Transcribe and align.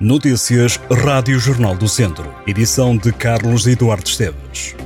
Notícias 0.00 0.78
Rádio 1.02 1.40
Jornal 1.40 1.74
do 1.74 1.88
Centro. 1.88 2.32
Edição 2.46 2.96
de 2.96 3.12
Carlos 3.12 3.66
Eduardo 3.66 4.06
Esteves. 4.06 4.76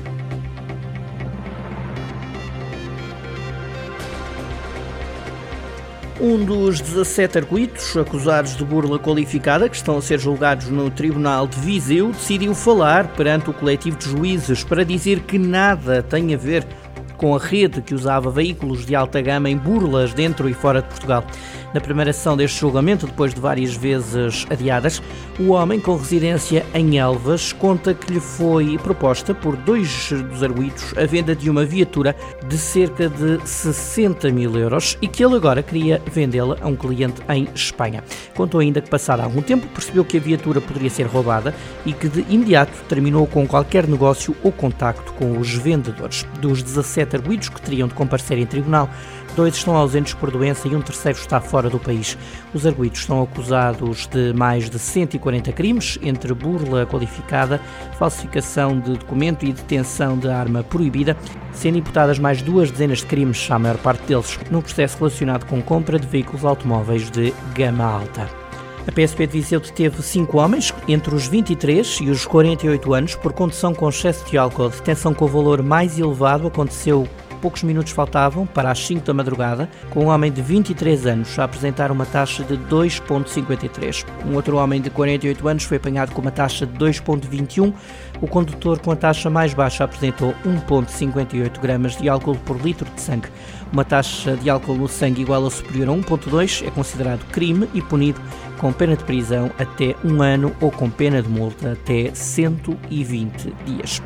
Um 6.19 6.43
dos 6.47 6.81
17 6.81 7.37
arguidos 7.37 7.95
acusados 7.95 8.57
de 8.57 8.65
burla 8.65 8.99
qualificada 8.99 9.69
que 9.69 9.77
estão 9.77 9.99
a 9.99 10.01
ser 10.01 10.19
julgados 10.19 10.71
no 10.71 10.91
Tribunal 10.91 11.47
de 11.47 11.61
Viseu 11.61 12.09
decidiu 12.09 12.55
falar 12.55 13.09
perante 13.09 13.51
o 13.51 13.53
coletivo 13.53 13.99
de 13.99 14.09
juízes 14.09 14.65
para 14.65 14.83
dizer 14.83 15.21
que 15.25 15.39
nada 15.39 16.03
tem 16.03 16.33
a 16.33 16.39
ver 16.39 16.65
com 16.65 16.82
a 17.23 17.39
rede 17.39 17.81
que 17.81 17.95
usava 17.95 18.31
veículos 18.31 18.85
de 18.85 18.97
alta 18.97 19.21
gama 19.21 19.49
em 19.49 19.57
burlas 19.57 20.13
dentro 20.13 20.49
e 20.49 20.55
fora 20.55 20.83
de 20.83 20.89
Portugal. 20.89 21.25
Na 21.73 21.81
primeira 21.81 22.13
sessão 22.13 22.37
deste 22.37 22.61
julgamento, 22.61 23.07
depois 23.07 23.33
de 23.33 23.41
várias 23.41 23.75
vezes 23.75 24.47
adiadas, 24.51 25.01
o 25.39 25.53
homem 25.53 25.81
com 25.81 25.97
residência 25.97 26.67
em 26.75 26.99
Elvas 26.99 27.53
conta 27.53 27.95
que 27.95 28.13
lhe 28.13 28.21
foi 28.21 28.77
proposta 28.79 29.35
por 29.35 29.57
dois 29.57 30.11
dos 30.11 30.43
arguídos 30.43 30.93
a 30.99 31.07
venda 31.07 31.35
de 31.35 31.49
uma 31.49 31.65
viatura 31.65 32.15
de 32.47 32.59
cerca 32.59 33.09
de 33.09 33.41
60 33.49 34.31
mil 34.31 34.59
euros 34.59 34.99
e 35.01 35.09
que 35.09 35.25
ele 35.25 35.37
agora 35.37 35.63
queria 35.63 36.03
vendê-la 36.11 36.59
a 36.61 36.69
um 36.69 36.77
cliente 36.77 37.23
em 37.31 37.49
Espanha. 37.55 38.05
Contou 38.35 38.61
ainda 38.61 38.81
que, 38.81 38.91
passado 38.91 39.21
algum 39.21 39.41
tempo, 39.41 39.67
percebeu 39.69 40.05
que 40.05 40.19
a 40.19 40.21
viatura 40.21 40.61
poderia 40.61 40.91
ser 40.91 41.07
roubada 41.07 41.55
e 41.87 41.93
que 41.93 42.09
de 42.09 42.21
imediato 42.29 42.73
terminou 42.89 43.27
com 43.27 43.47
qualquer 43.47 43.87
negócio 43.87 44.37
ou 44.43 44.53
contacto 44.53 45.13
com 45.15 45.39
os 45.39 45.55
vendedores. 45.55 46.27
Dos 46.41 46.63
17 46.63 47.12
sete 47.12 47.12
arguídos 47.15 47.49
que 47.49 47.61
teriam 47.61 47.89
de 47.89 47.95
comparecer 47.95 48.39
em 48.39 48.47
tribunal. 48.47 48.89
Dois 49.35 49.55
estão 49.55 49.75
ausentes 49.75 50.13
por 50.13 50.31
doença 50.31 50.69
e 50.69 50.77
um 50.77 50.83
terceiro 50.83 51.19
está 51.19 51.41
fora 51.41 51.71
do 51.71 51.79
país. 51.79 52.19
Os 52.53 52.67
arguídos 52.67 53.05
são 53.05 53.23
acusados 53.23 54.07
de 54.07 54.33
mais 54.35 54.69
de 54.69 54.79
140 54.79 55.53
crimes, 55.53 55.99
entre 56.03 56.35
burla 56.35 56.85
qualificada, 56.85 57.61
falsificação 57.99 58.79
de 58.79 58.93
documento 58.93 59.45
e 59.47 59.53
detenção 59.53 60.19
de 60.19 60.29
arma 60.29 60.63
proibida, 60.63 61.17
sendo 61.53 61.79
imputadas 61.79 62.19
mais 62.19 62.43
duas 62.43 62.71
dezenas 62.71 62.99
de 62.99 63.07
crimes, 63.07 63.51
a 63.51 63.59
maior 63.59 63.79
parte 63.79 64.03
deles 64.07 64.39
no 64.51 64.63
processo 64.63 64.99
relacionado 64.99 65.47
com 65.47 65.63
compra 65.63 65.99
de 65.99 66.07
veículos 66.07 66.45
automóveis 66.45 67.11
de 67.11 67.33
gama 67.55 67.85
alta. 67.85 68.42
A 68.85 68.91
PSP 68.91 69.27
de 69.29 69.33
Viseu 69.35 69.61
deteve 69.61 70.03
cinco 70.03 70.39
homens, 70.39 70.75
entre 70.89 71.15
os 71.15 71.29
23 71.29 72.01
e 72.01 72.11
os 72.11 72.27
48 72.27 72.93
anos, 72.93 73.15
por 73.15 73.33
condução 73.33 73.73
com 73.73 73.89
excesso 73.89 74.29
de 74.29 74.37
álcool. 74.37 74.67
A 74.67 74.69
detenção 74.69 75.15
com 75.15 75.25
o 75.25 75.29
valor 75.29 75.63
mais 75.63 76.01
elevado 76.01 76.49
aconteceu 76.49 77.07
poucos 77.43 77.65
minutos 77.65 77.93
faltavam 77.93 78.47
para 78.47 78.71
as 78.71 78.79
5 78.87 79.05
da 79.05 79.13
madrugada, 79.13 79.69
com 79.91 80.05
um 80.05 80.09
homem 80.09 80.31
de 80.31 80.41
23 80.41 81.07
anos 81.07 81.37
a 81.39 81.45
apresentar 81.45 81.91
uma 81.91 82.07
taxa 82.07 82.45
de 82.45 82.57
2,53. 82.57 84.07
Um 84.25 84.37
outro 84.37 84.57
homem 84.57 84.81
de 84.81 84.89
48 84.89 85.49
anos 85.49 85.65
foi 85.65 85.77
apanhado 85.77 86.13
com 86.13 86.23
uma 86.23 86.31
taxa 86.31 86.65
de 86.65 86.79
2,21. 86.79 87.75
O 88.21 88.29
condutor 88.29 88.79
com 88.79 88.93
a 88.93 88.97
taxa 88.97 89.29
mais 89.29 89.53
baixa 89.53 89.83
apresentou 89.83 90.33
1,58 90.47 91.61
gramas 91.61 91.97
de 91.97 92.09
álcool 92.09 92.37
por 92.37 92.57
litro 92.61 92.89
de 92.95 93.01
sangue. 93.01 93.29
Uma 93.73 93.85
taxa 93.85 94.37
de 94.37 94.49
álcool 94.49 94.77
no 94.77 94.87
sangue 94.87 95.23
igual 95.23 95.43
ou 95.43 95.51
superior 95.51 95.89
a 95.89 95.93
1,2 95.93 96.65
é 96.65 96.71
considerado 96.71 97.25
crime 97.33 97.69
e 97.75 97.83
punido 97.83 98.21
com 98.59 98.73
pena 98.73 98.95
de 98.95 99.03
prisão 99.03 99.51
até 99.59 99.97
um 100.05 100.23
ano 100.23 100.55
ou 100.61 100.71
com 100.71 100.89
pena 100.89 101.21
de 101.21 101.29
multa 101.29 101.73
até 101.73 102.15
120 102.15 103.53
dias. 103.67 104.01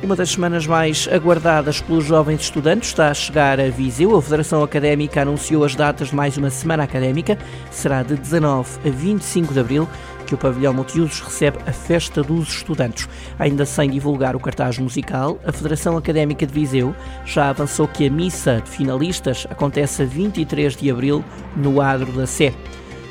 Uma 0.00 0.14
das 0.14 0.30
semanas 0.30 0.64
mais 0.64 1.08
aguardadas 1.10 1.80
pelos 1.80 2.04
jovens 2.04 2.42
estudantes 2.42 2.90
está 2.90 3.10
a 3.10 3.14
chegar 3.14 3.58
a 3.58 3.68
Viseu. 3.68 4.16
A 4.16 4.22
Federação 4.22 4.62
Académica 4.62 5.22
anunciou 5.22 5.64
as 5.64 5.74
datas 5.74 6.10
de 6.10 6.14
mais 6.14 6.36
uma 6.36 6.50
semana 6.50 6.84
académica. 6.84 7.36
Será 7.68 8.04
de 8.04 8.14
19 8.14 8.88
a 8.88 8.90
25 8.90 9.52
de 9.52 9.58
abril 9.58 9.88
que 10.24 10.34
o 10.34 10.38
pavilhão 10.38 10.72
multiusos 10.72 11.20
recebe 11.20 11.58
a 11.66 11.72
Festa 11.72 12.22
dos 12.22 12.48
Estudantes. 12.48 13.08
Ainda 13.40 13.66
sem 13.66 13.90
divulgar 13.90 14.36
o 14.36 14.40
cartaz 14.40 14.78
musical, 14.78 15.36
a 15.44 15.50
Federação 15.50 15.96
Académica 15.96 16.46
de 16.46 16.52
Viseu 16.54 16.94
já 17.24 17.50
avançou 17.50 17.88
que 17.88 18.06
a 18.06 18.10
missa 18.10 18.62
de 18.64 18.70
finalistas 18.70 19.48
acontece 19.50 20.02
a 20.02 20.06
23 20.06 20.76
de 20.76 20.90
abril 20.92 21.24
no 21.56 21.80
Adro 21.80 22.12
da 22.12 22.26
Sé. 22.26 22.54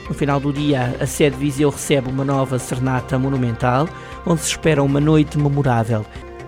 No 0.08 0.16
final 0.16 0.40
do 0.40 0.54
dia, 0.54 0.96
a 1.02 1.06
sede 1.06 1.36
de 1.36 1.42
Viseu 1.44 1.70
recebe 1.70 2.10
uma 2.10 2.24
nova 2.24 2.58
serenata 2.58 3.20
monumental, 3.20 3.90
onde 4.26 4.40
se 4.40 4.52
espera 4.52 4.82
uma 4.82 5.02
noite 5.02 5.38
memorável. 5.38 6.06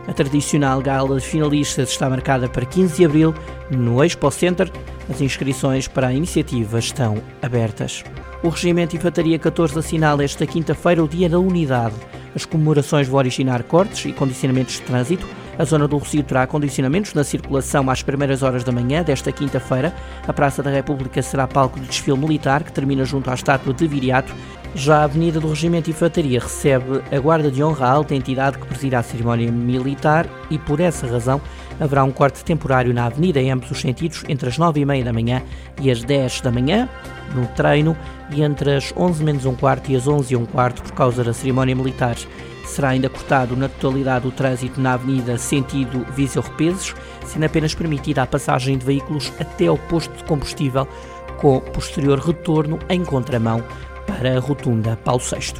A 0.09 0.13
tradicional 0.13 0.81
gala 0.81 1.19
de 1.19 1.25
finalistas 1.25 1.91
está 1.91 2.09
marcada 2.09 2.49
para 2.49 2.65
15 2.65 2.95
de 2.95 3.05
abril 3.05 3.35
no 3.69 4.03
Expo 4.03 4.31
Center. 4.31 4.67
As 5.07 5.21
inscrições 5.21 5.87
para 5.87 6.07
a 6.07 6.13
iniciativa 6.13 6.79
estão 6.79 7.21
abertas. 7.43 8.03
O 8.41 8.49
Regimento 8.49 8.95
Infantaria 8.95 9.37
14 9.37 9.77
assinala 9.77 10.23
esta 10.23 10.47
quinta-feira 10.47 11.03
o 11.03 11.07
Dia 11.07 11.29
da 11.29 11.37
Unidade. 11.37 11.93
As 12.35 12.43
comemorações 12.43 13.07
vão 13.07 13.19
originar 13.19 13.61
cortes 13.61 14.05
e 14.05 14.11
condicionamentos 14.11 14.75
de 14.75 14.81
trânsito. 14.81 15.27
A 15.59 15.63
zona 15.63 15.87
do 15.87 15.97
Rocio 15.97 16.23
terá 16.23 16.47
condicionamentos 16.47 17.13
na 17.13 17.23
circulação 17.23 17.87
às 17.87 18.01
primeiras 18.01 18.41
horas 18.41 18.63
da 18.63 18.71
manhã 18.71 19.03
desta 19.03 19.31
quinta-feira. 19.31 19.93
A 20.27 20.33
Praça 20.33 20.63
da 20.63 20.71
República 20.71 21.21
será 21.21 21.47
palco 21.47 21.79
de 21.79 21.85
desfile 21.85 22.17
militar, 22.17 22.63
que 22.63 22.71
termina 22.71 23.05
junto 23.05 23.29
à 23.29 23.35
estátua 23.35 23.75
de 23.75 23.87
Viriato. 23.87 24.33
Já 24.75 24.99
a 24.99 25.03
Avenida 25.05 25.39
do 25.39 25.49
Regimento 25.49 25.89
Infantaria 25.89 26.39
recebe 26.39 27.01
a 27.11 27.19
Guarda 27.19 27.49
de 27.49 27.63
Honra, 27.63 27.89
alta 27.89 28.13
entidade 28.13 28.59
que 28.59 28.67
presida 28.67 28.99
a 28.99 29.03
cerimónia 29.03 29.51
militar, 29.51 30.27
e 30.49 30.59
por 30.59 30.79
essa 30.79 31.07
razão 31.07 31.41
haverá 31.79 32.03
um 32.03 32.11
corte 32.11 32.43
temporário 32.43 32.93
na 32.93 33.05
Avenida 33.05 33.41
em 33.41 33.51
ambos 33.51 33.71
os 33.71 33.81
sentidos, 33.81 34.23
entre 34.27 34.47
as 34.47 34.57
9 34.59 34.79
e 34.79 34.85
meia 34.85 35.03
da 35.03 35.11
manhã 35.11 35.41
e 35.81 35.89
as 35.89 36.03
10 36.03 36.41
da 36.41 36.51
manhã, 36.51 36.87
no 37.33 37.47
treino, 37.47 37.97
e 38.31 38.43
entre 38.43 38.75
as 38.75 38.93
11 38.95 39.23
menos 39.23 39.45
um 39.45 39.55
quarto 39.55 39.91
e 39.91 39.95
as 39.95 40.07
11 40.07 40.33
e 40.33 40.37
um 40.37 40.45
quarto, 40.45 40.83
por 40.83 40.91
causa 40.91 41.23
da 41.23 41.33
cerimónia 41.33 41.75
militar. 41.75 42.15
Será 42.65 42.89
ainda 42.89 43.09
cortado 43.09 43.55
na 43.55 43.67
totalidade 43.67 44.27
o 44.27 44.31
trânsito 44.31 44.79
na 44.79 44.93
Avenida 44.93 45.35
sentido 45.39 46.05
Viseu-Repeses, 46.15 46.93
sendo 47.25 47.45
apenas 47.45 47.73
permitida 47.73 48.21
a 48.21 48.27
passagem 48.27 48.77
de 48.77 48.85
veículos 48.85 49.33
até 49.39 49.65
ao 49.65 49.79
posto 49.79 50.15
de 50.15 50.23
combustível, 50.25 50.87
com 51.37 51.59
posterior 51.59 52.19
retorno 52.19 52.77
em 52.87 53.03
contramão 53.03 53.63
para 54.19 54.35
a 54.35 54.39
rotunda 54.41 54.97
Paulo 54.97 55.23
VI. 55.23 55.53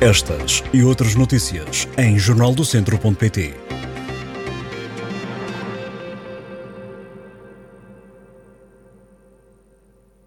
Estas 0.00 0.62
e 0.72 0.84
outras 0.84 1.16
notícias 1.16 1.88
em 1.98 2.16
jornaldocentro.pt. 2.16 3.56